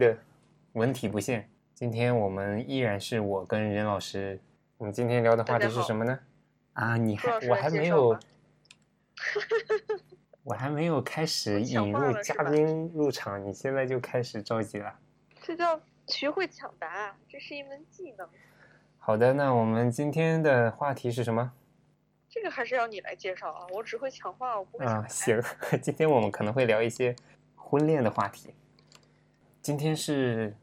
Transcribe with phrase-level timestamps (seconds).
[0.00, 0.18] 的
[0.72, 1.48] 文体不限。
[1.74, 4.40] 今天我们依然是我跟任老师。
[4.78, 6.18] 我们今天聊的话题是什么呢？
[6.72, 8.18] 啊，你还我还没有，
[10.42, 14.98] 我还没有开始引入嘉宾入场，你现在就开始着急了。
[15.42, 18.26] 这叫学会抢答，这是一门技能。
[18.98, 21.52] 好的，那我们今天的话题是什么？
[22.28, 25.04] 这个还是要你来介绍啊，我只会抢话，我不会啊。
[25.08, 25.42] 行，
[25.82, 27.14] 今天我们可能会聊一些
[27.54, 28.54] 婚恋的话题。
[29.62, 30.56] 今天是，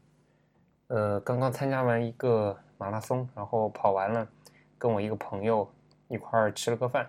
[0.88, 4.28] 呃，刚刚参加完一个马拉松，然后跑完了，
[4.76, 5.70] 跟我一个朋友
[6.08, 7.06] 一块儿吃了个饭。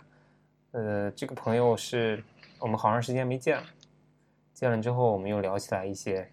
[0.72, 2.24] 呃，这个朋友是
[2.60, 3.64] 我们好长时间没见了，
[4.54, 6.32] 见了之后我们又聊起来一些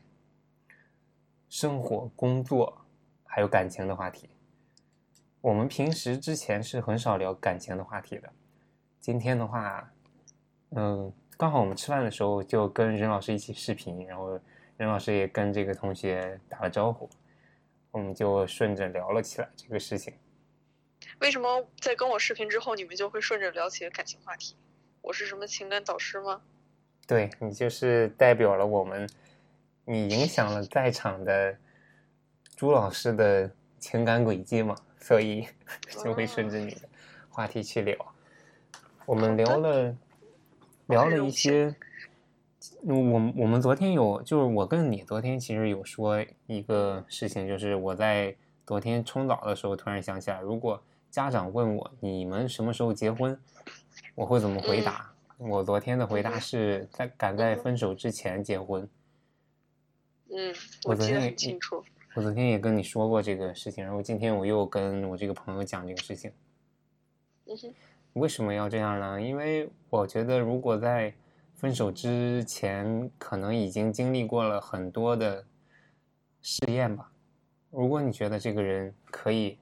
[1.49, 2.83] 生活、工作
[3.25, 4.29] 还有感情的话题。
[5.41, 8.31] 我们平时之前是很少聊感情的话题的，
[9.01, 9.91] 今天的话，
[10.73, 14.39] 嗯，刚好我们吃饭的时候就跟任老师一起视频，然后
[14.77, 17.09] 任老师也跟这个同学打了招呼，
[17.91, 20.15] 我们就顺着聊了起来这个事情。
[21.21, 24.55] 为什么在跟我视频之后，你们就会顺着聊起感情话题？
[25.01, 26.43] 我是什么情感导师吗？
[27.07, 29.09] 对你就是代表了我们，
[29.85, 31.57] 你影响了在场的
[32.57, 34.77] 朱老师的情感轨迹嘛？
[34.99, 35.47] 所以
[36.03, 36.81] 就会顺着你的
[37.31, 37.97] 话题去聊。
[39.05, 39.97] 我们聊了
[40.89, 41.73] 聊了一些，
[42.83, 48.35] 我我们昨天有就是我跟你昨天其实有说一个事情，就是我在
[48.67, 53.39] 昨天冲澡的时候突然想起来，如果家长问我你们什么时候结婚，
[54.15, 55.13] 我会怎么回答？
[55.39, 58.89] 我昨天的回答是在赶在分手之前结婚。
[60.31, 60.55] 嗯，
[60.85, 61.85] 我记得很清楚。
[62.15, 66.33] 我昨天也跟你说过这个事情，然后今天我又跟我这个朋友讲这个事情。
[68.15, 69.21] 为什么要这样呢？
[69.21, 71.15] 因为我觉得，如果在
[71.57, 75.47] 分手之前，可能已经经历过了很多的
[76.43, 77.11] 试验吧。
[77.71, 79.59] 如果你觉得这个人可以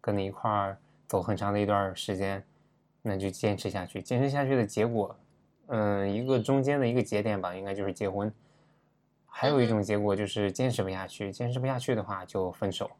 [0.00, 2.42] 跟你一块儿走很长的一段时间，
[3.02, 4.00] 那就坚持下去。
[4.00, 5.14] 坚持下去的结果，
[5.66, 8.32] 嗯，一个中间的一个节点吧，应该就是结婚。
[9.26, 12.90] 还有一种结果就是坚持不下去，坚持不下去的话就分手。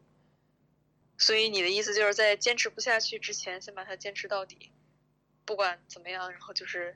[1.17, 4.71] 所以你的意思就是在坚持不下去之前，先把它坚持到底，
[5.45, 6.95] 不管怎么样，然后就是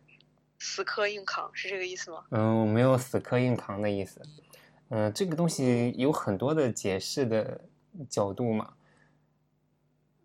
[0.59, 2.23] 死磕硬扛，是这个意思吗？
[2.31, 4.21] 嗯，我没有死磕硬扛的意思。
[4.89, 7.61] 嗯，这个东西有很多的解释的
[8.09, 8.73] 角度嘛。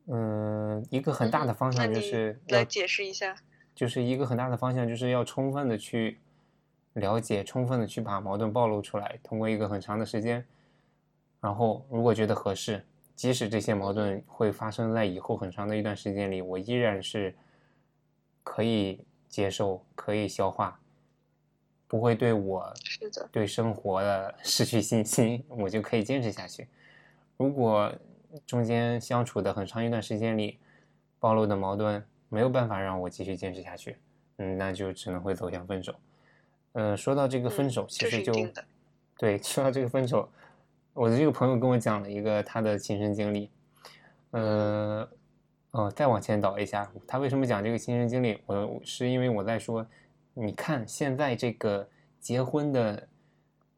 [0.06, 3.36] 嗯，一个很大的方向就是来解释一下，
[3.74, 6.18] 就是一个很大的方向就是要充分的去。
[6.94, 10.44] 了解，充分的去把矛盾暴露出来，通过一个很长的时间，
[11.40, 12.84] 然后如果觉得合适，
[13.16, 17.34] 即使这些矛盾会发生在以后很长的一段时间里，我依然是
[18.44, 20.78] 可以接受、可以消化，
[21.88, 22.70] 不会对我
[23.30, 26.68] 对生活的 失去信心，我就可以坚持下去。
[27.38, 27.90] 如果
[28.46, 30.58] 中间相处的很长一段时间里，
[31.18, 33.96] 暴露的矛盾没有办法让我继续坚持下去，
[34.36, 35.94] 嗯，那就只能会走向分手。
[36.74, 38.32] 嗯，说到这个分手，其实就
[39.16, 40.28] 对，说到这个分手，
[40.92, 43.50] 我的这个朋友跟我讲了一个他的亲身经历。
[44.32, 45.08] 呃，
[45.72, 48.38] 哦，再往前倒一下，他为什么讲这个亲身经历？
[48.46, 49.86] 我是因为我在说，
[50.34, 51.88] 你看现在这个
[52.20, 53.08] 结婚的，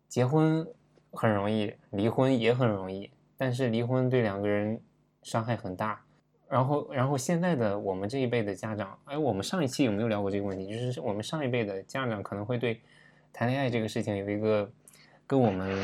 [0.08, 0.66] 结婚
[1.12, 4.80] 很容易，离婚也很容易，但是离婚对两个人
[5.22, 6.00] 伤害很大。
[6.48, 10.68] 然后，然后现在的我们这一辈的家长，哎，我们上一期有没有聊过这个问题？
[10.68, 12.80] 就是我们上一辈的家长可能会对
[13.32, 14.68] 谈恋爱这个事情有一个
[15.28, 15.80] 跟我们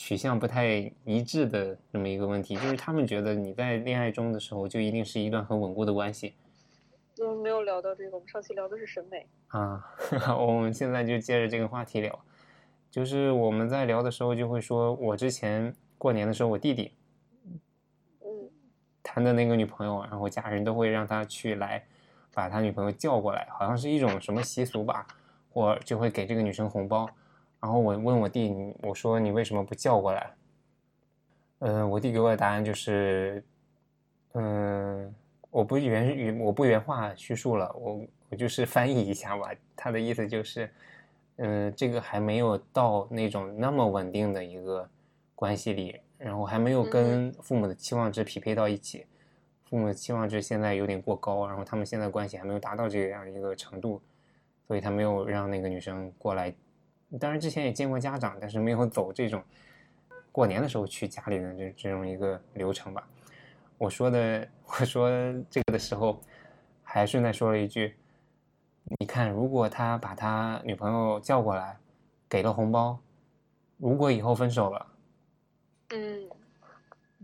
[0.00, 6.34] 取向不太一致的这么一个问题，就是他们觉得你在恋爱中的时候就一定是一段很稳固的关系。
[7.20, 9.84] 嗯，没有聊到这个，我们上期聊的是审美啊。
[10.38, 12.16] 我们现在就接着这个话题聊，
[12.92, 16.92] 就是我们在聊的时候就会说，我之前过年的时候，我弟弟。
[18.24, 18.48] 嗯
[19.02, 21.84] 谈的那个女朋友，然后家人都会让他去来，
[22.32, 25.04] 把他女朋友叫过来，好像是一种什么习俗吧，
[25.50, 27.10] 或就会给这个女生红包。
[27.60, 28.52] 然后我问我弟，
[28.82, 30.30] 我说你为什么不叫过来？
[31.60, 33.44] 嗯，我弟给我的答案就是，
[34.32, 35.14] 嗯，
[35.50, 38.00] 我不原原我不原话叙述了，我
[38.30, 39.50] 我就是翻译一下吧。
[39.74, 40.70] 他的意思就是，
[41.36, 44.88] 嗯，这个还没有到那种那么稳定的一个
[45.34, 46.00] 关系里。
[46.18, 49.06] 然后还没有跟父母的期望值匹配到一起，
[49.70, 54.02] 父母的期望值现在有点过高，然后他们现在关系还没有达到这样一个程度，
[54.66, 56.52] 所以他没有让那个女生过来。
[57.18, 59.42] 当然之前也见过家长，但是没有走这种
[60.30, 63.08] 过年的时候去家里的这这种一个流程吧。
[63.78, 65.08] 我说的我说
[65.48, 66.20] 这个的时候，
[66.82, 67.94] 还顺带说了一句
[68.98, 71.78] ：“你看，如果他把他女朋友叫过来，
[72.28, 72.98] 给了红包，
[73.76, 74.86] 如果以后分手了，
[75.90, 76.28] 嗯，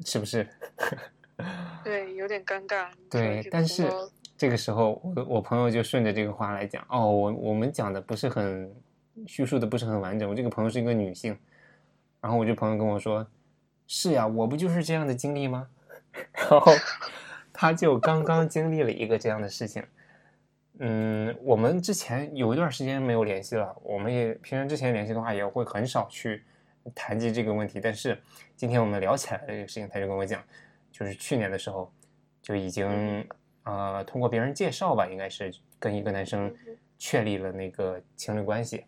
[0.04, 0.48] 是不是？
[1.82, 2.88] 对，有点尴尬。
[3.10, 3.90] 对这， 个但是
[4.38, 8.72] 这个时候，我我朋友就顺着这个话来讲，哦，我我们讲的不是很
[9.26, 10.28] 叙述的不是很完整。
[10.28, 11.38] 我这个朋友是一个女性，
[12.20, 13.26] 然后我这朋友跟我说，
[13.86, 15.68] 是呀，我不就是这样的经历吗？
[16.32, 16.72] 然后
[17.52, 19.82] 他就刚刚经历了一个这样的事情。
[20.78, 26.42] 嗯，我们之前有一段时间没有联系了，我们也平常之前联系的话也会很少去
[26.94, 27.80] 谈及这个问题。
[27.80, 28.20] 但是
[28.56, 30.42] 今天我们聊起来这个事情，他就跟我讲，
[30.90, 31.92] 就是去年的时候
[32.42, 33.24] 就已经
[33.62, 36.52] 呃通过别人介绍吧，应该是跟一个男生
[36.98, 38.84] 确立了那个情侣关系，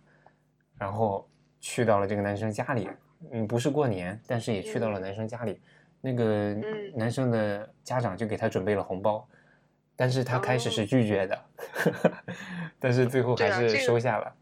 [0.78, 1.28] 然后
[1.60, 2.88] 去到了这个男生家里，
[3.30, 5.60] 嗯，不是过年，但是也去到了男生家里，
[6.00, 6.24] 那个
[6.54, 9.26] 嗯男生的家长就给他准备了红包，
[9.96, 11.44] 但是他开始是拒绝的，
[12.78, 14.34] 但是最后还是收下了。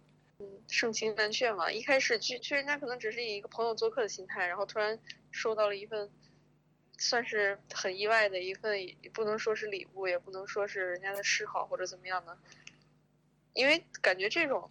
[0.66, 1.70] 盛情难却嘛。
[1.70, 4.98] 一开始去去人家可能只是以一个朋友做客的心态，然后突然
[5.30, 6.10] 收到了一份，
[6.98, 12.36] 算是很意外的一份，也不能说是礼物，也不能说是人家的示好或者怎么样的，
[13.52, 14.68] 因为感觉这种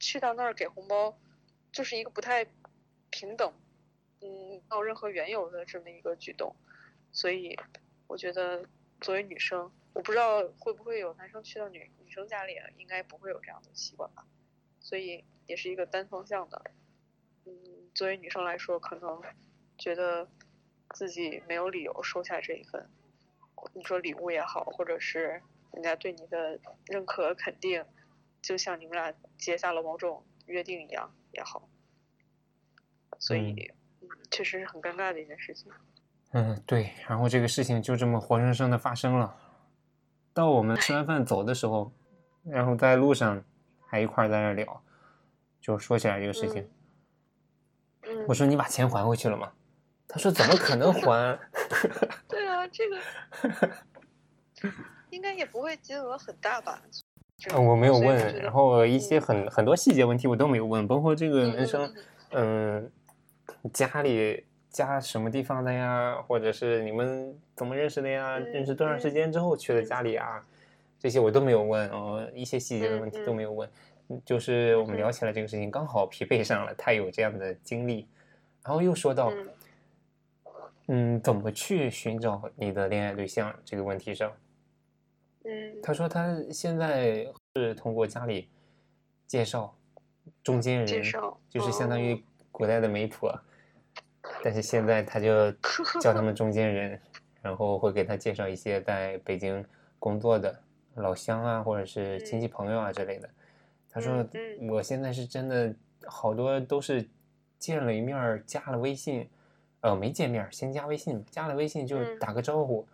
[0.00, 1.16] 去到那儿给红包，
[1.70, 2.44] 就是一个不太
[3.10, 3.52] 平等，
[4.20, 4.28] 嗯，
[4.68, 6.56] 没有任何缘由的这么一个举动，
[7.12, 7.56] 所以
[8.08, 8.64] 我觉得
[9.00, 14.26] 作为女生，我不知道会不会有男生去到女女生家里，应该不会有这样的习惯吧。
[14.80, 16.62] 所以也是一个单方向的。
[17.44, 19.22] 嗯，作为女生来说，可能
[19.76, 20.26] 觉得
[20.94, 22.88] 自己没有理由收下这一份，
[23.74, 25.42] 你说礼物也好，或者是
[25.72, 27.84] 人家对你的认可肯定，
[28.42, 31.68] 就像你们俩结下了某种约定一样也好。
[33.18, 35.70] 所以，嗯，确实是很尴尬的一件事情。
[36.32, 39.36] 嗯，对，然后这个事情就这么活生生的发生了。
[40.32, 41.92] 到我们吃完饭走的时候，
[42.44, 43.44] 然后在路上
[43.86, 44.82] 还一块儿在那聊，
[45.60, 46.70] 就说起来这个事情。
[48.02, 49.52] 嗯，我说你把钱还回去了吗？
[50.12, 51.38] 他说怎么可能还？
[52.26, 53.00] 对啊，这个
[55.10, 56.82] 应该也不会金额很大吧？
[57.40, 61.94] 这呃我没有问，然后一些很很多细节问题我都没有问，包括这个嗯男生，
[62.32, 62.92] 嗯，
[63.72, 68.38] 家里家什么地方的呀，或者是你们怎么认识的呀？
[68.38, 70.44] 嗯认识多长时间之后去的家里啊？
[70.98, 73.66] 这些我都没有问，哦，一些细节的问题嗯嗯都没有问，
[74.08, 78.06] 嗯就是我们嗯聊起来这个事情，刚好匹配上了他有这样的经历，
[78.62, 79.48] 然后又说到，嗯
[80.88, 84.30] 嗯，怎么去寻找你的恋爱对象这个问题上。
[85.44, 85.80] 嗯。
[85.82, 88.48] 他说他现在是通过家里
[89.26, 89.74] 介绍
[90.42, 92.18] 中间人，介绍就是相当于哦
[92.52, 93.32] 古代的媒婆，
[94.44, 95.50] 但是现在他就
[96.00, 97.00] 叫他们中间人，
[97.40, 99.64] 然后会给他介绍一些在北京
[99.98, 100.58] 工作的
[100.94, 103.28] 老乡啊，或者是亲戚朋友啊之类的。
[103.88, 104.26] 他说
[104.68, 105.74] 我现在是真的
[106.06, 107.08] 好多都是
[107.58, 109.28] 见了一面，加了微信，
[109.80, 112.18] 呃，没见面，先加微信，加了微信就嗯。
[112.18, 112.86] 打个招呼，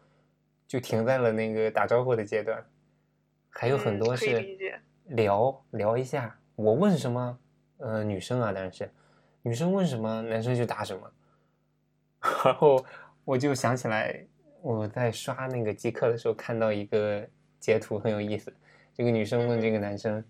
[0.66, 2.64] 就停在了那个打招呼的阶段。
[3.50, 4.44] 还有很多是
[5.06, 7.38] 聊聊一下，我问什么，
[7.78, 8.90] 呃，女生啊，当然是
[9.40, 11.12] 女生问什么，男生就答什么。
[12.44, 12.84] 然后
[13.24, 14.26] 我就想起来，
[14.60, 17.26] 我在刷那个极客的时候看到一个
[17.58, 18.52] 截图很有意思，
[18.92, 20.24] 这个女生问这个男生，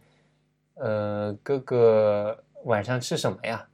[0.75, 3.67] 呃，哥哥晚上吃什么呀？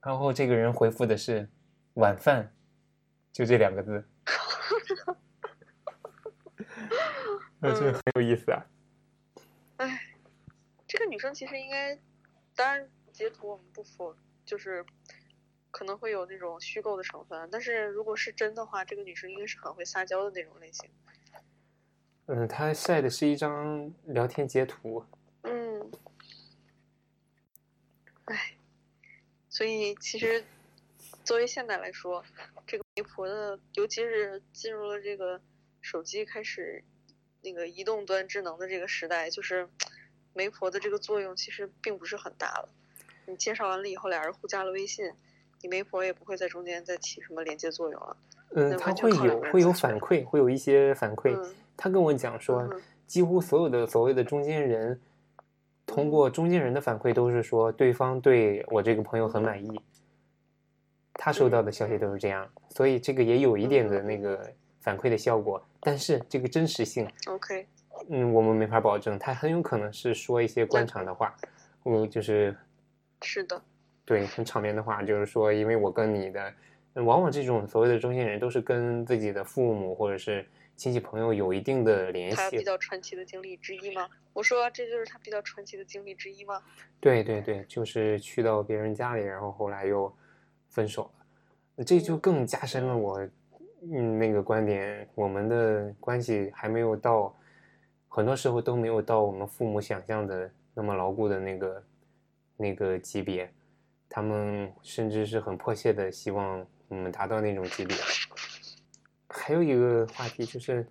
[0.00, 1.48] 然后这个人回复的是
[1.94, 2.50] 晚饭，
[3.32, 4.02] 就这两个字。
[7.66, 8.66] 我觉得很有意思啊。
[9.78, 10.00] 哎，
[10.86, 11.98] 这个女生其实应该，
[12.54, 14.84] 当然截图我们不否，就是
[15.70, 20.88] 可能会有那种虚构的成分，但是如果是真的话，这个女生应该是很会撒娇的那种类型。
[22.26, 25.04] 嗯，她晒的是一张聊天截图。
[25.42, 25.90] 嗯，
[28.26, 28.56] 哎，
[29.48, 30.44] 所以其实
[31.24, 32.24] 作为现代来说，
[32.66, 35.40] 这个媒婆的，尤其是进入了这个
[35.80, 36.82] 手机开始
[37.46, 39.68] 那个移动端智能的这个时代，就是
[40.34, 42.68] 媒婆的这个作用其实并不是很大了。
[43.24, 45.08] 你介绍完了以后，俩人互加了微信，
[45.62, 48.16] 你媒婆也不会在中间再起什么连接作用了。
[48.50, 51.36] 嗯，他会有会有反馈，会有一些反馈。
[51.36, 54.98] 嗯他跟我讲说嗯，几乎所有的所谓的中间人，
[55.84, 59.80] 通嗯过中间人的反馈都是说对方对我这个朋友很满意，
[61.12, 64.50] 他收到的消息都是这样，所以这个也有一点的那个
[64.80, 65.62] 反馈的效果。
[65.86, 67.64] 但是这个真实性，，OK，
[68.08, 71.32] 嗯，我们没法保证，他很有可能是说一些官场的话，
[71.84, 72.56] 嗯，就是
[73.22, 73.62] 是的，
[74.04, 76.52] 对很场面的话，就是说，因为我跟你的
[76.94, 82.64] 嗯往往这种所谓的中间人都是跟自己的父母或者是亲戚朋友有一定的联系他比。
[82.64, 84.08] 较传奇的经历之一吗？
[84.32, 86.60] 我说这就是他比较传奇的经历之一吗？
[86.98, 90.12] 对对对，就是去到别人家里，然后后来又
[90.68, 91.08] 分手
[91.76, 93.24] 了，这就更加深了我
[93.92, 97.34] 嗯那个观点，我们的关系还没有到，
[98.08, 101.84] 很多时候都没有到我们父母想象的那么牢固的那个
[102.56, 103.52] 那个级别，
[104.08, 107.96] 他们甚至是很迫切的希望我们达到那种级别。
[109.28, 110.86] 还有一个话题就是，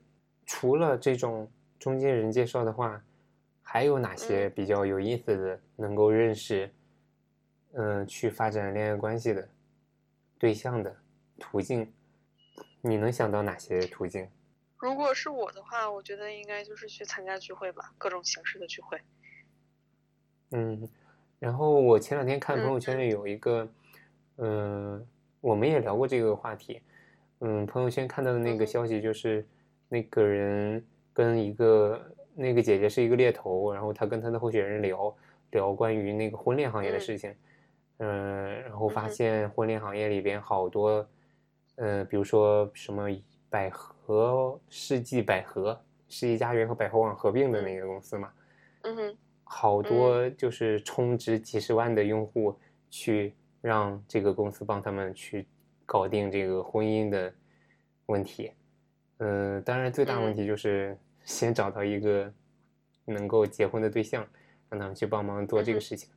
[0.46, 3.04] 除了这种中间人介绍的话，
[3.62, 6.72] 还有哪些比较有意思的能够认识，
[7.74, 9.50] 嗯、去发展恋爱关系的
[10.38, 10.96] 对象的
[11.38, 11.92] 途径？
[12.88, 14.30] 你能想到哪些途径？
[14.78, 19.02] 如果是我的话，我觉得应该就是去参加聚会吧，各种形式的聚会。
[20.52, 20.88] 嗯，
[21.40, 23.68] 然后我前两天看朋友嗯圈里有一个，
[24.38, 25.04] 嗯、
[25.42, 26.80] 我们也聊过这个话题，
[27.40, 29.44] 嗯，朋友圈看到的那个消息就是，
[29.90, 35.18] 那个人跟一个那个姐姐是一个猎头，然后他跟他的候选人聊
[35.50, 37.02] 聊关于那个婚恋行业的嗯。
[37.02, 37.36] 事情，
[37.98, 41.10] 嗯、然后发现婚恋行业里边好多，
[41.76, 43.08] 呃，比如说什么
[43.50, 48.32] 百合世纪百合，世纪佳缘和百合网合并的那个公司嘛。
[48.82, 52.58] 嗯哼，好多就是充值几十万的用户
[52.90, 55.46] 去让这个公司帮他们去
[55.86, 57.34] 搞定这个婚姻的
[58.06, 58.52] 问题。
[59.18, 62.32] 嗯、当然最大问题就是 先找到一个
[63.06, 64.28] 能够结婚的对象，
[64.70, 66.10] 让他们去帮忙做这个事情。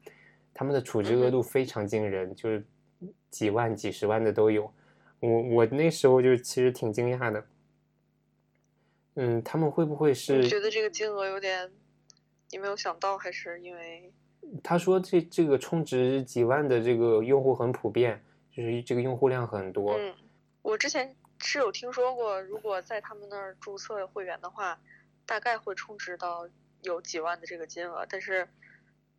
[0.53, 2.65] 他们的处置额度非常惊人，就是
[3.31, 4.71] 几万、几十万的都有。
[5.21, 7.47] 我我那时候就其实挺惊讶的。
[9.15, 10.39] 嗯，他们会不会是？
[10.39, 11.71] 你觉得这个金额有点，
[12.51, 14.13] 你没有想到，还是因为
[14.63, 19.95] 他说这这个充值几万的这个用户很普遍，就是这个用户量很多。
[19.99, 20.15] 嗯，
[20.63, 24.81] 我之前是有听说过，如果在他们那儿注册会员的话，
[25.27, 26.49] 大概会充值到
[26.83, 28.49] 有几万的这个金额，但是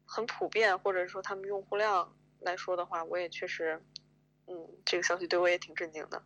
[0.05, 3.81] 很普遍，或者说他们用户量来说的话，我也确实，
[4.49, 6.21] 嗯，这个消息对我也挺震惊的。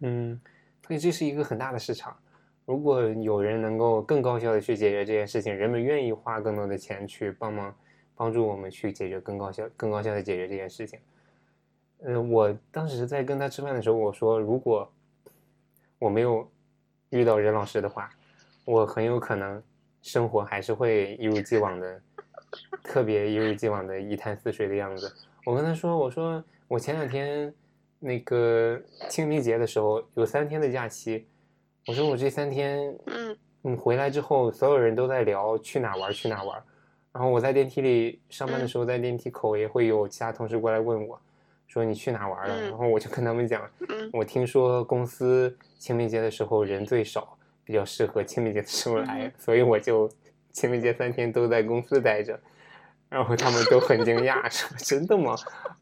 [0.00, 0.40] 嗯，
[0.86, 2.16] 所以这是一个很大的市场。
[2.64, 7.74] 如果有人能够更高效的去解决这件事情，人们愿意花更多的钱去帮忙
[8.14, 10.98] 帮助我们去解决更高效、更高效的解决这件事情。
[12.00, 14.92] 嗯，我当时在跟他吃饭的时候，我说，如果
[15.98, 16.50] 我没有
[17.10, 18.10] 遇到任老师的话，
[18.64, 19.62] 我很有可能
[20.02, 22.02] 生活还是会一如既往的，
[22.82, 25.10] 特别一如既往的一潭死水的样子。
[25.46, 27.54] 我跟他说，我说我前两天
[28.00, 31.24] 那个清明节的时候有三天的假期，
[31.86, 33.38] 我说我这三天，嗯。
[33.62, 36.60] 嗯，回来之后所有人都在聊去哪玩去哪玩，
[37.12, 38.68] 然后我在电梯里上班的嗯。
[38.68, 41.20] 时候，在电梯口也会有其他同事过来问我，
[41.68, 42.62] 说你去哪玩了，嗯。
[42.70, 44.10] 然后我就跟他们讲，嗯。
[44.14, 50.10] 我听说公司清明节的时候人最少，比较适合清明节的时候来，嗯所以我就
[50.50, 52.36] 清明节三天都在公司待着。
[53.08, 55.34] 然后他们都很惊讶，说：“真的吗？”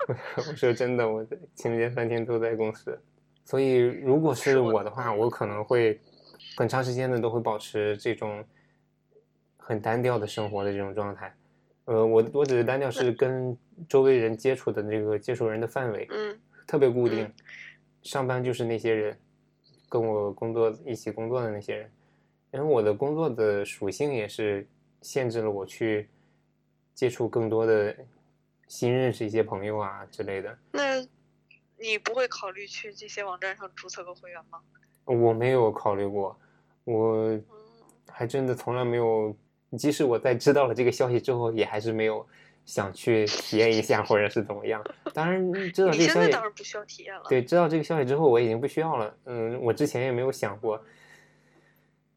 [0.09, 2.99] 我 我说：“真的，我在清明节三天都在公司。”
[3.45, 6.01] 所以，如果是是我我的话，我可能会
[6.57, 8.45] 很长时间的都会保持这种
[9.57, 11.35] 很单调的生活的这种状态。
[11.87, 13.57] 呃，我我只是单调是跟
[13.89, 17.33] 周围人接触的那个接触人的范围，嗯特别固定嗯。
[18.03, 19.19] 上班就是那些人，
[19.89, 21.91] 跟我工作一起工作的那些人。
[22.51, 24.67] 然后我的工作的属性也是
[25.03, 26.09] 限制了我去
[26.95, 27.95] 接触更多的
[28.69, 30.57] 新认识一些朋友啊之类的。
[30.73, 31.01] 那
[31.77, 34.61] 你不会考虑去这些网站上注册个会员吗？
[35.05, 36.39] 我没有考虑过，
[36.85, 37.45] 我嗯
[38.09, 39.37] 还真的从来没有。
[39.77, 42.25] 即使我在知道了这个消息之后，也还是没有
[42.65, 44.81] 想去体验一下，或者是怎么样。
[45.13, 47.25] 当然， 知道这个消息，在当然不需要体验了。
[47.29, 49.17] 对，知道这个消息之后，我已经不需要了。
[49.25, 50.81] 嗯，我之前也没有想过。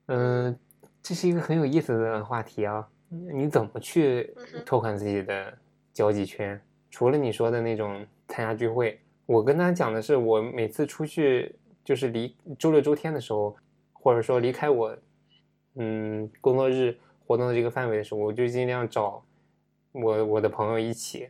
[0.06, 0.56] 嗯，
[1.02, 2.88] 这是一个很有意思的话题啊。
[3.10, 4.34] 你怎么去
[4.66, 5.58] 拓宽自己的
[5.94, 6.60] 交际圈？
[6.90, 13.56] 除了你说的那种参加聚会，我跟他讲的是，我每次出去就是离周六周天的时候，
[13.94, 14.98] 或者说离开我
[15.76, 19.24] 嗯工作日活动的这个范围的时候，我就尽量找
[19.92, 21.30] 我我的朋友一起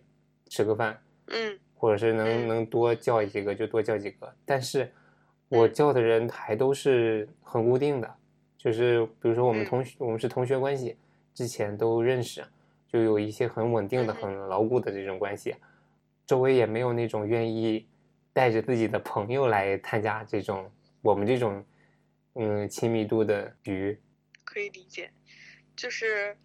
[0.50, 0.98] 吃个饭。
[1.28, 4.92] 嗯或者是能嗯能多叫几个就多叫几个，但是
[5.48, 8.16] 我叫的人还都是很固定的，
[8.58, 10.98] 就是比如说我们嗯同学，我们是同学关系，
[11.38, 12.44] 之前都认识，
[12.88, 14.16] 就有一些很稳定的、嗯。
[14.16, 15.56] 很牢固的这种关系，
[16.26, 17.88] 周围也没有那种愿意
[18.34, 20.72] 带着自己的朋友来参加这种
[21.04, 21.64] 我们这种
[22.34, 24.02] 嗯亲密度的局，
[24.44, 25.12] 可以理解，
[25.76, 26.36] 就是，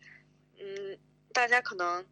[0.58, 0.98] 嗯，
[1.32, 2.06] 大家可能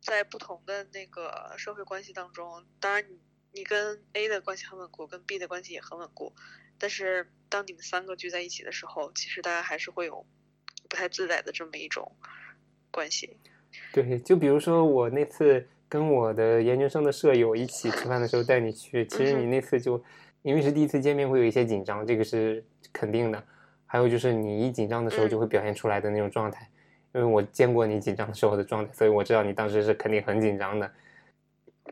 [0.00, 3.18] 在不同的那个社会关系当中，当然你
[3.50, 6.32] 你跟 A 的关系很稳固，跟 B 的关系也很稳固，
[6.78, 10.24] 但是当你们三个聚在一起的时候，其实大家还是会有
[10.90, 12.12] 不太自在的这么一种
[12.90, 13.38] 关系。
[13.92, 20.02] 对，就比如说我那次跟我的研究生的舍友一起吃饭的时候带你去，其实你那次就
[20.42, 23.42] 因为是第一次见面，会有一些紧张，这个是肯定的。
[23.86, 26.68] 还有就是你一紧张的时候就会表现出来的那种状态，
[27.12, 30.92] 因为我见过你紧张时候的状态，所以我知道你当时是肯定很紧张的。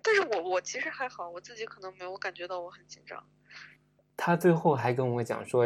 [0.03, 3.23] 但是我我其实还好，我自己可能没有感觉到我很紧张。
[4.21, 5.65] 他最后还跟我讲说，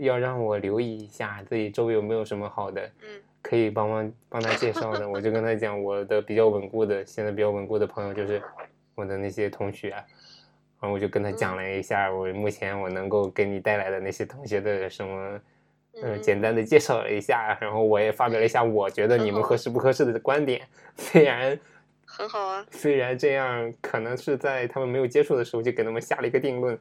[0.00, 3.08] 要让我留意一下自己周围有没有什么好的，嗯，
[3.40, 5.08] 可以帮忙帮他介绍的。
[5.08, 8.42] 我就跟他讲，我的比较稳固的，现在比较稳固的朋友就是
[8.96, 10.04] 我的那些同学，然
[10.80, 15.40] 后我就跟他讲了一下我目前我能够给你带来的那些同学的什么，
[16.02, 20.60] 嗯，简单的介绍了一下，然后我也发表了一下我觉得你们合适不合适的观点，
[20.96, 21.56] 虽然。
[22.06, 26.78] 很好啊，虽然这样可能是在他们没有接触的时候就给他们下了一个定论，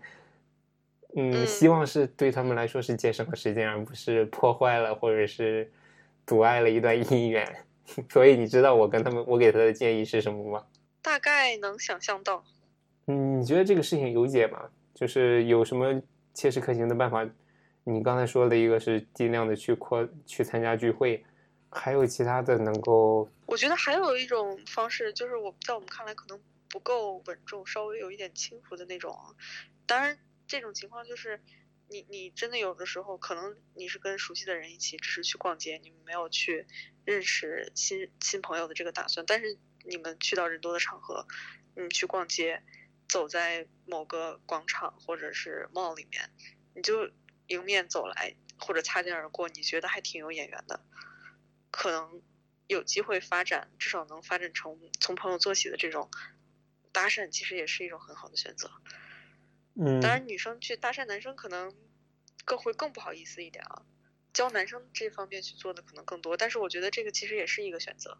[1.16, 5.72] 嗯，希望是对他们来说是节省了时间，而不是破坏了或者是
[6.26, 7.66] 阻碍了一段姻缘。
[8.10, 10.66] 所以你知道我跟他们我给他的建议是什么吗？
[11.02, 12.44] 大概能想象到。
[13.08, 14.70] 嗯，你觉得这个事情有解吗？
[14.94, 16.02] 就是有什么
[16.34, 17.28] 切实可行的办法？
[17.84, 21.24] 你刚才说的一个是尽量的去扩去参加聚会。
[21.76, 23.28] 还有其他的能够？
[23.48, 26.40] 我觉得还有一种方式，就是我在我们看来可能
[26.70, 29.18] 不够稳重，稍微有一点轻浮的那种。
[29.88, 30.16] 当然，
[30.48, 31.42] 这种情况就是
[31.90, 36.66] 你你真的有的时候可能你是跟熟悉的人一起，只是去逛街，你们没有去
[37.06, 39.26] 认识新新朋友的这个打算。
[39.26, 41.28] 但是你们去到人多的场合，
[41.76, 42.64] 你去逛街，
[43.08, 46.32] 走在某个广场或者是 mall 里面，
[46.76, 47.12] 你就
[47.48, 50.86] 迎面走来或者擦肩而过，你觉得还挺有眼缘的。
[51.70, 52.22] 可能
[52.68, 56.10] 有机会发展，至少能发展成从朋友做起的这种
[56.92, 58.72] 搭讪，其实也是一种很好的选择。
[59.76, 61.74] 嗯，当然，女生去搭讪男生可能
[62.46, 63.84] 更会更不好意思一点啊。
[64.34, 68.18] 教男生这方面去做的可能更多，但是我觉得这个其实也是一个选择。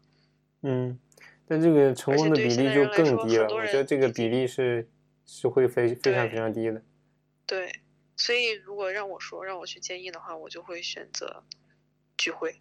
[0.62, 0.98] 嗯，
[1.46, 3.48] 但这个成功的比例就更低了。
[3.48, 4.88] 我觉得这个比例是
[5.26, 6.82] 是会非非常非常低的。
[7.46, 7.80] 对，
[8.16, 11.42] 所以如果让我说让我去建议的话，我就会选择
[12.16, 12.60] 聚会。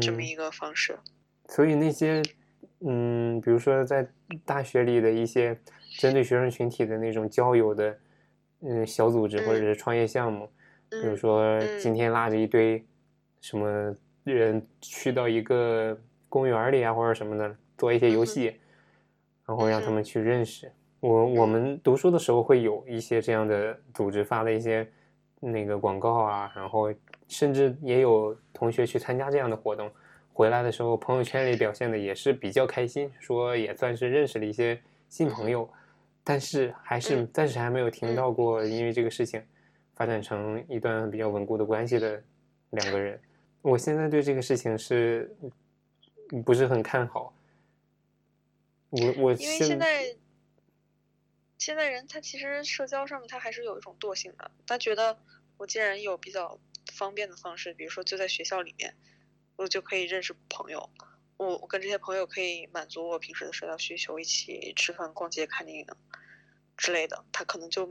[0.00, 0.98] 这么一个方式，
[1.50, 2.22] 所以那些，
[2.80, 4.06] 嗯，比如说在
[4.44, 5.58] 大学里的一些
[5.98, 7.98] 针对学生群体的那种交友的，
[8.60, 10.48] 嗯，小组织或者是创业项目，
[10.88, 12.84] 比如说今天拉着一堆
[13.40, 13.94] 什么
[14.24, 15.96] 人去到一个
[16.28, 18.56] 公园里啊或者什么的，做一些游戏，
[19.46, 20.70] 然后让他们去认识。
[21.00, 24.88] 我我们读书的时候会有一些这样的组织发的一些
[25.40, 26.92] 那个广告啊，然后。
[27.28, 29.90] 甚至也有同学去参加这样的活动，
[30.32, 35.68] 回来的时候朋友圈里表现的也是比较开心，说也算是认识了一些新朋友，
[36.24, 39.44] 但是还是暂时还没有听到过因为这个事情
[39.94, 42.22] 发展成一段比较稳固的关系的
[42.70, 43.20] 两个人。
[43.60, 45.30] 我现在对这个事情是
[46.44, 47.34] 不是很看好？
[48.90, 50.16] 我我因为现在
[51.58, 55.18] 现在人他其实社交上面他还是有一种惰性的，他觉得
[55.56, 56.58] 我既然有比较。
[56.92, 58.92] 方便的方式，比如说就在学校里面，
[59.56, 60.90] 我就可以认识朋友。
[61.36, 65.86] 我我跟这些朋友可以满足我平时的社交需求，一起吃饭、逛街、看电影
[66.76, 67.24] 之类的。
[67.32, 67.88] 他可能就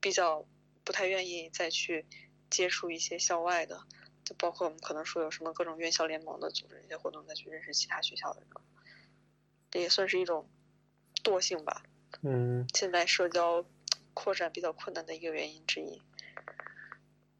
[0.00, 0.46] 比较
[0.84, 2.04] 不太愿意再去
[2.50, 3.84] 接触一些校外的，
[4.24, 8.50] 就包括我们可能说有什么各种院校联盟的组织一些活动，再去认识其他学校的人。
[9.70, 10.48] 这也算是一种
[11.22, 11.82] 惰性吧。
[12.22, 12.66] 嗯。
[12.74, 13.64] 现在社交
[14.12, 16.02] 扩展比较困难的一个原因之一。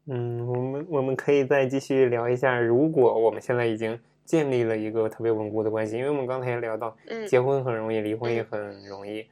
[0.07, 6.95] 嗯，我们我们可以再继续聊一下，如果我们现在已经建立了一个特别稳固的关系，因为我们刚才也聊到，
[7.27, 9.25] 结婚很容易，离婚也很容易。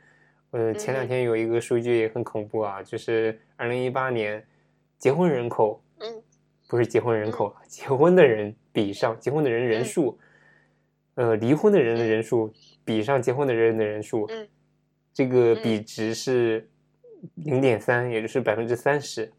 [0.50, 4.44] 呃，前两天有一个数据也很恐怖啊，就是二零一八年
[4.98, 6.22] 结婚人口，嗯，
[6.68, 10.18] 不是结婚人口，结婚的人比上结婚的人人数，
[11.16, 12.52] 呃，离婚的人的人数
[12.84, 14.48] 比上结婚的人的人数，嗯，
[15.14, 16.68] 这个比值是
[17.36, 19.32] 零点三，也就是百分之三十。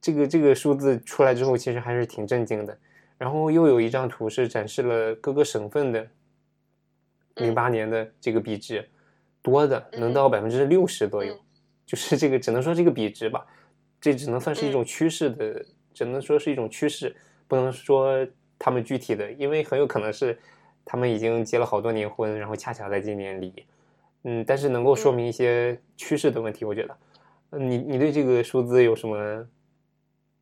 [0.00, 2.76] 这个这个数字出来之后，其实还是挺震惊的。
[3.18, 6.06] 然后又有一张图是展示了各个省份的
[7.36, 8.86] 零八年的这个比值，
[9.40, 11.34] 多的能到百分之六十左右。
[11.86, 13.46] 就是这个只能说这个比值吧，
[14.00, 17.14] 这只能算是一种趋势的，只能说是一种趋势，
[17.46, 18.26] 不能说
[18.58, 20.36] 他们具体的，因为很有可能是
[20.84, 23.54] 他们已经结了好多年婚，然后恰巧在今年离。
[24.24, 26.96] 嗯，但是能够说明一些趋势的问题，我觉得。
[27.56, 29.48] 你你对这个数字有什么？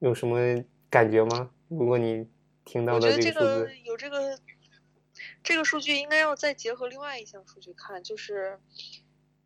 [0.05, 1.51] 有什么感觉吗？
[1.69, 2.29] 如果你
[2.63, 4.39] 听到的这个有这个
[5.43, 8.61] 这个数据，应该要再结合另外一项数据看，就是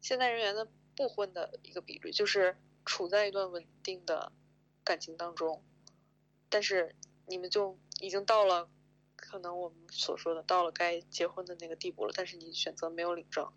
[0.01, 0.67] 现代人员的
[0.97, 4.33] 不婚的一个比率，就是处在一段稳定的
[4.83, 5.63] 感情当中，
[6.49, 8.69] 但是你们就已经到了
[9.15, 13.49] 可能我们所说的到了该结婚的那个地步了，但是你选择没有领证，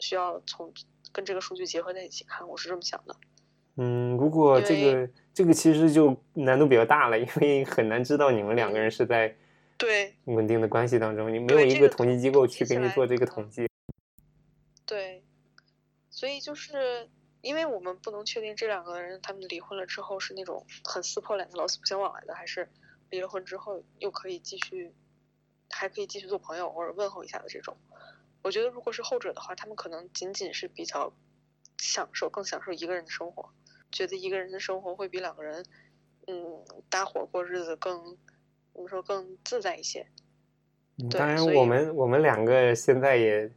[0.00, 0.74] 需要从
[1.12, 3.14] 跟这个数据结合在一起看，我是这么想的。
[3.76, 5.08] 嗯，如果这个
[5.40, 9.34] 这个其实就难度比较大了，因为 很难知道你们两个人是在
[9.78, 13.66] 对稳定的关系当中，你没有一个统计机构去给你做这个统计。
[14.84, 15.24] 对，
[16.10, 17.08] 所以就是
[17.40, 22.68] 因为我们不能确定这两个人他们离婚了之后是那种很撕破脸的老死不相往来的，还是
[23.08, 24.92] 离了婚之后又可以继续，
[25.70, 27.78] 还可以继续做朋友或者问候一下的这种。
[28.42, 31.14] 我觉得如果是后者的话，他们可能仅仅是比较
[31.78, 33.48] 享受，更享受一个人的生活，
[33.90, 35.64] 觉得一个人的生活会比两个人，
[36.26, 36.34] 嗯，
[36.88, 38.16] 搭伙过日子更，
[38.72, 40.06] 怎么说更自在一些。
[41.10, 43.50] 当然，我们我们两个现在也。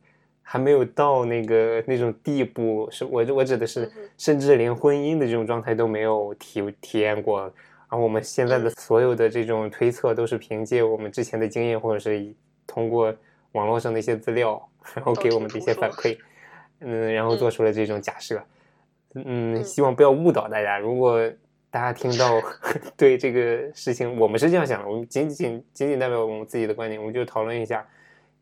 [0.45, 7.43] 还没有到那个那种地步，是我我指的是，甚至连婚姻的这种状态都没有体体验过。
[7.43, 12.35] 然后我们现在的所有的这种推测，都是凭借我们之前的经验，或者是
[12.67, 13.15] 通过
[13.53, 14.61] 网络上的一些资料，
[14.93, 16.19] 然后给我们的一些反馈，
[16.81, 18.43] 嗯，然后做出了这种假设。
[19.15, 20.77] 嗯，希望不要误导大家。
[20.79, 21.19] 如果
[21.69, 22.41] 大家听到
[22.97, 27.87] 对这个事情，我们是这样想的，我们仅仅仅仅代表我们自己的观点，我们就讨论一下。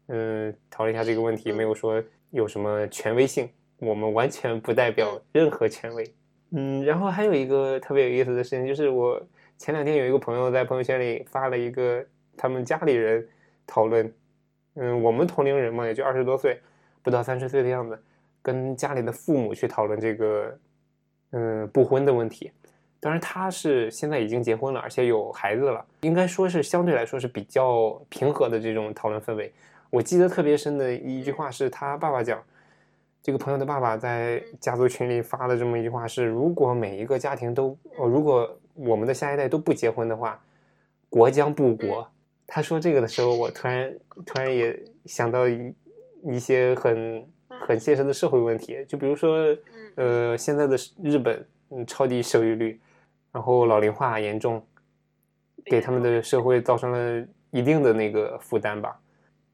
[0.08, 6.14] 嗯，讨论一下这个问题，没有说有什么权威性，我们完全不代表任何权威。
[6.52, 9.22] 嗯，然后还有一个特别有意思的事情，就是我
[9.58, 12.04] 前两天有一个朋友在朋友圈里发了一个
[12.36, 13.26] 他们家里人
[13.66, 14.14] 讨论，
[14.76, 16.60] 嗯，我们同龄人嘛，也就二十多岁，
[17.02, 17.98] 不到三十岁的样子，
[18.42, 20.58] 跟家里的父母去讨论这个，
[21.32, 22.52] 嗯，不婚的问题。
[23.00, 29.52] 当然他是现在已经结婚了，而且有孩子了，应该说是相对来说是比较平和的这种讨论氛围。
[29.90, 32.42] 我记得特别深的一句话是他爸爸讲，
[33.24, 40.40] 这个朋友的爸爸在家族群里发的这么一句话是：如果每一个家庭都，哦，如果我们的下一代都不结婚的话，
[41.10, 42.08] 国将不国。
[42.46, 43.94] 他说这个的时候，我突然
[44.26, 45.74] 突然也想到一
[46.24, 47.28] 一些很
[47.72, 49.56] 很现实的社会问题，就比如说，
[49.96, 52.80] 呃，现在的日本，嗯，超低生育率，
[53.32, 54.62] 然后老龄化严重，
[55.66, 59.00] 给他们的社会造成了一定的那个负担吧。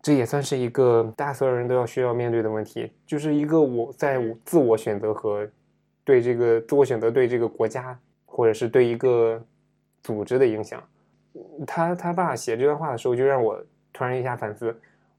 [0.02, 5.48] 这也算是一个大家所有人都要需要面对的问题，就是一个我在自我选择和
[6.04, 9.40] 对这个自我选择对这个国家或者是对一个
[10.02, 10.84] 组织的影响。
[11.68, 14.76] 他他爸写这段话的时候，就让我突然一下反思：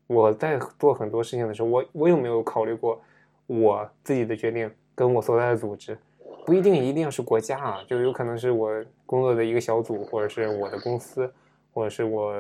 [0.08, 3.00] 我在做很多事情的时候，我我有没有考虑过
[3.46, 5.96] 我自己的决定跟我所在的组织，
[6.44, 11.32] 不一定一定要是国家啊，就有可能是我工作的一个小组，或者是我的公司，
[11.72, 12.34] 或者是我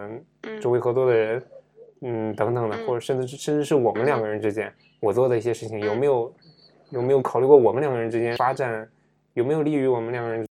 [0.60, 1.42] 周围合作的人。
[2.00, 6.32] 嗯，等等的，或者甚至甚至是我们两个人之间，我做的一些事情，有没有
[6.90, 8.88] 有没有考虑过我们两个人之间发展，
[9.34, 10.46] 有没有利于我们两个人，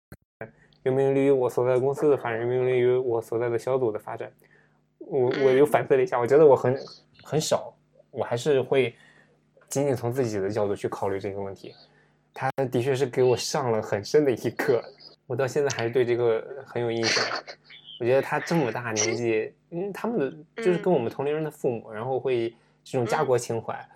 [0.85, 4.31] 有没有利于我所在的公司的发展，有没有利于我所在的小组的发展？
[5.13, 6.75] 我我又反思了一下，我觉得我很
[7.23, 7.75] 很少，
[8.11, 8.97] 我还是会
[9.69, 11.75] 仅仅从自己的角度去考虑这个问题。
[12.33, 14.83] 他的确是给我上了很深的一课，
[15.27, 17.23] 我到现在还是对这个很有印象。
[18.01, 22.49] 我觉得他这么大年纪，因为他们的就是跟我们同龄人的父母，然后会
[22.83, 23.87] 这种家国情怀，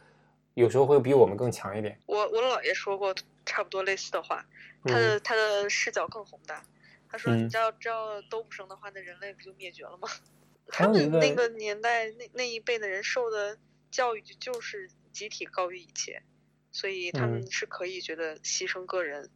[0.53, 1.99] 有时候会比我们更强一点。
[2.05, 3.15] 我我姥爷说过
[3.47, 4.45] 差不多类似的话，
[4.85, 6.63] 他的他的视角更宏大。
[7.09, 10.09] 他说：“你知道，知道都不生的话，那人类不就灭绝了吗？”
[10.69, 13.59] 他们那个年代那那一辈的人受的
[13.91, 16.23] 教育就就是集体高于一切，
[16.73, 19.31] 所以他们是可以觉得牺牲个人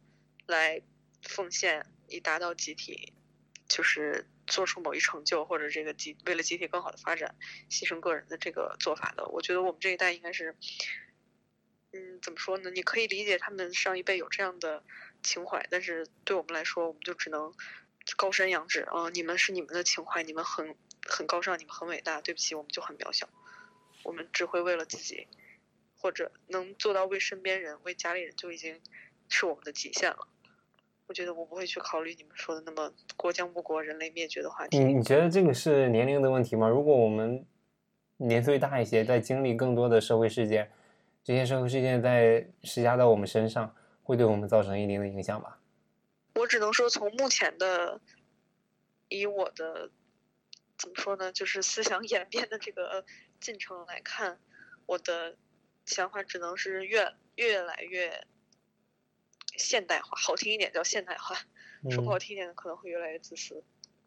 [0.45, 0.81] 来
[1.23, 3.13] 奉献，以达到集体，
[3.67, 4.27] 就是。
[4.47, 7.35] 做出某一成就，或者这个集为了集体更好的发展，
[7.69, 10.57] 牺牲个人的这个做法的，我觉得我们这一代应该是，
[11.93, 12.69] 嗯，怎么说呢？
[12.69, 14.83] 你可以理解他们上一辈有这样的
[15.23, 17.53] 情怀，但是对我们来说，我们就只能
[18.17, 19.07] 高山仰止啊！
[19.13, 20.75] 你们是你们的情怀，你们很
[21.07, 22.21] 很高尚，你们很伟大。
[22.21, 23.27] 对不起，我们就很渺小，
[24.03, 25.27] 我们只会为了自己，
[25.97, 28.79] 或者能做到为身边人、为家里人，就已经
[29.29, 30.27] 是我们的极限了。
[31.07, 34.79] 我觉得我不会去考虑你们说的那么国将不国、人类灭绝的话题。
[34.79, 36.69] 你你觉得这个是年龄的问题吗？
[36.69, 37.45] 如果我们
[38.15, 40.71] 年岁大一些，在经历更多的社会事件，
[41.23, 45.59] 这些社会事件在施加到我们身上，会对我们造成一定的影响吧？
[46.35, 47.99] 我只能说，从目前的
[49.09, 49.89] 以我的
[50.81, 53.05] 怎么说呢，就是思想演变的这个
[53.39, 54.39] 进程来看，
[54.87, 55.37] 我的
[55.85, 58.25] 想法只能是越越来越。
[59.57, 61.35] 现代化，好听一点叫现代化，
[61.89, 63.61] 说不好听一点可能会越来越自私。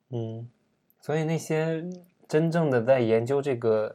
[0.08, 0.50] 嗯，
[1.02, 1.84] 所以那些
[2.26, 3.94] 真正的在研究这个，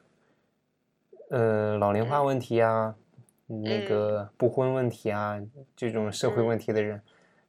[1.31, 2.95] 呃，老龄化问题啊，
[3.47, 5.41] 那个不婚问题啊
[5.75, 7.01] 这种社会问题的人，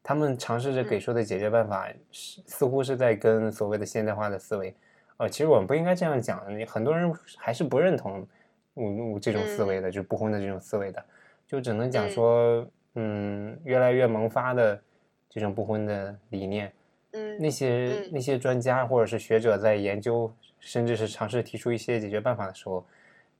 [0.02, 4.74] 他们尝试着给出的解决办法是似乎是在跟所谓的现代化的思维，
[5.20, 8.26] 呃，其实我们不应该这样讲，很多人还是不认同
[8.72, 11.04] 我我这种思维的，就不婚的这种思维的，
[11.46, 14.80] 就只能讲说，嗯，越来越萌发的
[15.28, 16.72] 这种不婚的理念。
[17.12, 22.82] 嗯，那些那些专家或者是学者在研究，甚至是尝试提出一些解决办法的时候，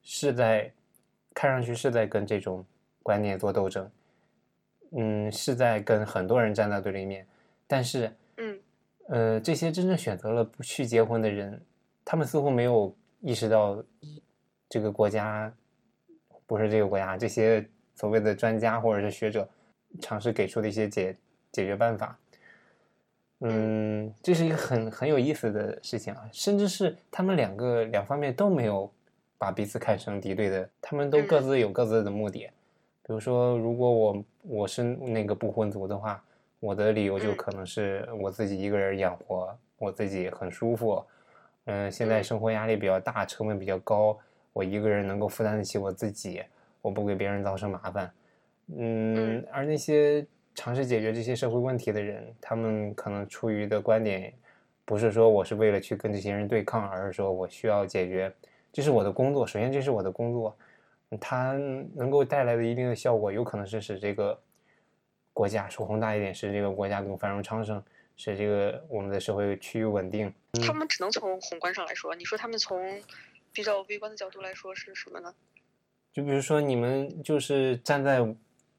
[0.03, 0.71] 是在
[1.33, 2.63] 看上去是在跟这种
[3.03, 3.91] 观念做斗争，
[4.91, 7.27] 嗯，是在跟很多人站在对立面。
[7.67, 8.61] 但是，嗯，
[9.09, 11.63] 呃，这些真正选择了不去结婚的人，
[12.05, 13.83] 他们似乎没有意识到
[14.69, 15.53] 这个国家
[16.47, 19.49] 不是这个国家，这些所谓的专家或者是学者
[20.01, 21.17] 尝试给出的一些解
[21.53, 22.19] 解决办法。
[23.41, 28.91] 嗯，这是一个很很有意思的事情啊，甚至是他们两个两方面都没有
[29.39, 32.51] 把彼此看成敌对的，他们都各自有各自的目的。
[33.03, 36.23] 比如说，如果我我是那个不婚族的话，
[36.61, 41.03] 我的理由就可能是我自己一个人养活我自己很舒服。
[41.65, 44.19] 嗯，现在生活压力比较大，成本比较高，
[44.53, 46.43] 我一个人能够负担得起我自己，
[46.83, 48.13] 我不给别人造成麻烦。
[48.77, 50.27] 嗯，而那些。
[50.53, 54.35] 尝试解决这些社会问题的人，他们可能出于的观点，
[54.85, 58.31] 不是说我是为了去跟这些人对抗，而是说我需要解决，
[58.73, 59.47] 这是我的工作。
[59.47, 60.55] 首先，这是我的工作，
[61.21, 61.53] 它
[61.95, 64.39] 能够带来的一定的效果，有可能是使这个
[65.33, 67.83] 国家说宏大一点，使这个国家更繁荣昌盛，
[68.21, 70.33] 使这个我们的社会趋于稳定。
[70.67, 73.01] 他们只能从宏观上来说，你说他们从
[73.53, 75.35] 比较微观的角度来说是什么呢？
[76.13, 78.19] 就比如说，你们就是站在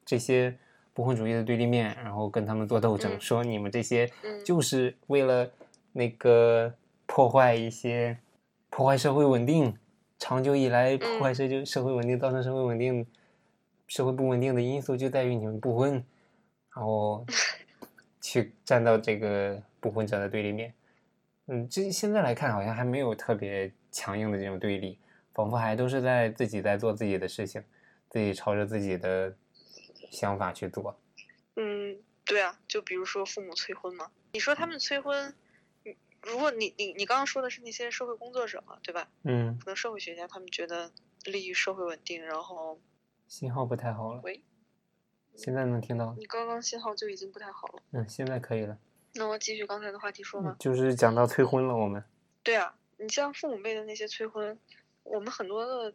[0.06, 0.58] 这些。
[0.94, 4.12] 不婚主义的对立面，然后跟他们做斗争，说你们这些
[4.44, 5.50] 就是为了
[5.94, 6.76] 那个
[7.06, 8.18] 破坏一些
[8.70, 9.74] 破坏社会稳定，
[10.20, 13.08] 长久以来破坏社就社会稳定，造成社会稳定
[13.88, 15.94] 社会不稳定的因素就在于你们不婚，
[16.76, 17.26] 然后
[18.22, 20.74] 去站到这个不婚者的对立面。
[21.48, 24.98] 嗯，这现在来看好像还没有特别强硬的这种对立，
[25.34, 27.62] 仿佛还都是在自己在做自己的事情，
[28.10, 29.36] 自己朝着自己的。
[30.12, 31.00] 想法去做，
[31.56, 35.34] 嗯，对啊，就比如说父母催婚嘛，你说他们催婚，
[36.22, 39.08] 如果你你你刚刚说的是那些社会工作者嘛，对吧？
[39.24, 40.92] 嗯，可能社会学家他们觉得
[41.24, 42.78] 利于社会稳定，然后
[43.30, 44.20] 信号不太好了。
[44.22, 44.42] 喂，
[45.36, 46.16] 现在能听到？
[46.18, 47.84] 你刚刚信号就已经不太好了。
[47.92, 48.78] 嗯，现在可以了。
[49.14, 50.56] 那我继续刚才的话题说吗？
[50.60, 52.04] 就是讲到催婚了，我们。
[52.44, 54.58] 对啊，你像父母辈的那些催婚，
[55.04, 55.94] 我们很多的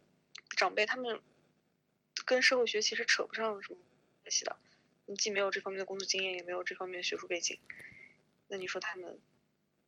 [0.55, 1.19] 长辈他们
[2.25, 3.79] 跟社会学其实扯不上什么
[4.23, 4.31] 关。
[4.31, 4.55] 系的，
[5.05, 7.57] 你既没有这方面的工作经验，也没有这方面学术背景，
[8.49, 9.17] 那你说他们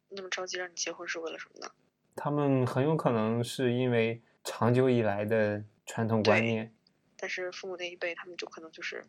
[0.07, 1.71] 那么着急让你结婚是为了什么呢？
[2.15, 6.73] 他们很有可能是因为长久以来的传统观念。
[7.19, 9.03] 但是父母那一辈，他们就可能就是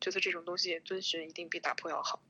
[0.00, 2.20] 觉得这种东西遵循一定比打破要好。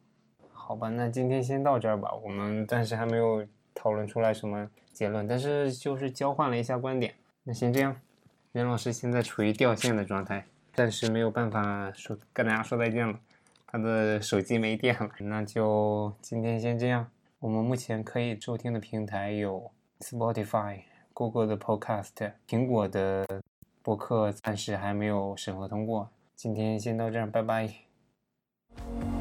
[0.52, 2.14] 好吧，那今天先到这儿吧。
[2.14, 7.14] 我们暂时还没有讨论出来什么结论，但是就是交换了一下观点。
[7.42, 8.00] 那先这样，
[8.52, 10.46] 袁老师现在处于掉线的状态。
[10.72, 13.18] 暂时没有办法说跟大家说再见了，
[13.66, 17.10] 他的手机没电了，那就今天先这样。
[17.40, 23.26] 我们目前可以收听的平台有 Spotify、Google 的 Podcast、苹果的
[23.82, 26.10] 博客，暂时还没有审核通过。
[26.34, 29.11] 今天先到这儿，拜拜。